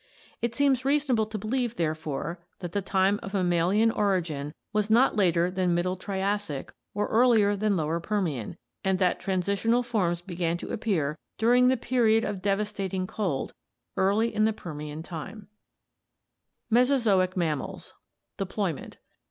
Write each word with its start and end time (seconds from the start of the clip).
It 0.41 0.55
seems 0.55 0.83
reasonable 0.83 1.27
to 1.27 1.37
believe, 1.37 1.75
therefore, 1.75 2.39
that 2.57 2.71
the 2.71 2.81
time 2.81 3.19
of 3.21 3.35
mammalian 3.35 3.91
origin 3.91 4.51
was 4.73 4.89
not 4.89 5.15
later 5.15 5.51
than 5.51 5.75
Middle 5.75 5.95
Triassic 5.95 6.73
nor 6.95 7.05
earlier 7.09 7.55
than 7.55 7.77
Lower 7.77 7.99
Permian, 7.99 8.57
and 8.83 8.97
that 8.97 9.19
transitional 9.19 9.83
forms 9.83 10.21
began 10.21 10.57
to 10.57 10.73
appear 10.73 11.19
during 11.37 11.67
the 11.67 11.77
period 11.77 12.23
of 12.23 12.41
devastating 12.41 13.05
cold, 13.05 13.53
early 13.95 14.33
in 14.33 14.51
Permian 14.53 15.03
time. 15.03 15.49
ORIGIN 16.71 16.71
OF 16.71 16.71
MAMMALS 16.71 16.71
AND 16.71 16.71
ARCHAIC 16.71 16.71
MAMMALS 16.71 16.79
543 16.79 16.79
Mesozoic 16.79 17.37
Mammals 17.37 17.93
Deployment. 18.37 18.97